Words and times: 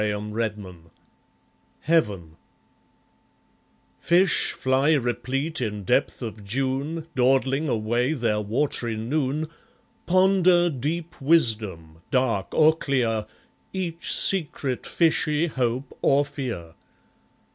Mataiea, 0.01 0.15
1914 0.19 0.89
Heaven 1.81 2.35
Fish 3.99 4.51
(fly 4.53 4.93
replete, 4.95 5.61
in 5.61 5.83
depth 5.83 6.23
of 6.23 6.43
June, 6.43 7.05
Dawdling 7.13 7.69
away 7.69 8.13
their 8.13 8.41
wat'ry 8.41 8.97
noon) 8.97 9.47
Ponder 10.07 10.71
deep 10.71 11.21
wisdom, 11.21 11.97
dark 12.09 12.47
or 12.51 12.75
clear, 12.75 13.27
Each 13.73 14.11
secret 14.11 14.87
fishy 14.87 15.45
hope 15.45 15.95
or 16.01 16.25
fear. 16.25 16.73